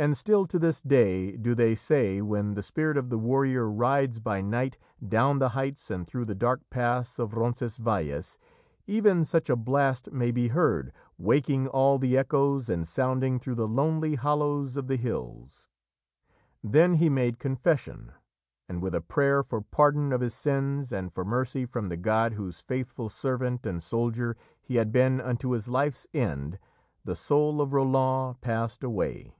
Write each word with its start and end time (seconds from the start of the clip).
And 0.00 0.16
still, 0.16 0.46
to 0.46 0.58
this 0.58 0.80
day, 0.80 1.36
do 1.36 1.54
they 1.54 1.74
say, 1.74 2.22
when 2.22 2.54
the 2.54 2.62
spirit 2.62 2.96
of 2.96 3.10
the 3.10 3.18
warrior 3.18 3.70
rides 3.70 4.18
by 4.18 4.40
night 4.40 4.78
down 5.06 5.40
the 5.40 5.50
heights 5.50 5.90
and 5.90 6.06
through 6.06 6.24
the 6.24 6.34
dark 6.34 6.62
pass 6.70 7.18
of 7.18 7.34
Roncesvalles, 7.34 8.38
even 8.86 9.26
such 9.26 9.50
a 9.50 9.56
blast 9.56 10.10
may 10.10 10.30
be 10.30 10.48
heard, 10.48 10.94
waking 11.18 11.68
all 11.68 11.98
the 11.98 12.16
echoes 12.16 12.70
and 12.70 12.88
sounding 12.88 13.38
through 13.38 13.56
the 13.56 13.68
lonely 13.68 14.14
hollows 14.14 14.74
of 14.78 14.86
the 14.88 14.96
hills. 14.96 15.68
Then 16.64 16.94
he 16.94 17.10
made 17.10 17.38
confession, 17.38 18.12
and 18.70 18.80
with 18.80 18.94
a 18.94 19.02
prayer 19.02 19.42
for 19.42 19.60
pardon 19.60 20.14
of 20.14 20.22
his 20.22 20.32
sins 20.32 20.92
and 20.92 21.12
for 21.12 21.26
mercy 21.26 21.66
from 21.66 21.90
the 21.90 21.98
God 21.98 22.32
whose 22.32 22.62
faithful 22.62 23.10
servant 23.10 23.66
and 23.66 23.82
soldier 23.82 24.34
he 24.62 24.76
had 24.76 24.92
been 24.92 25.20
unto 25.20 25.50
his 25.50 25.68
life's 25.68 26.06
end, 26.14 26.58
the 27.04 27.14
soul 27.14 27.60
of 27.60 27.74
Roland 27.74 28.40
passed 28.40 28.82
away. 28.82 29.36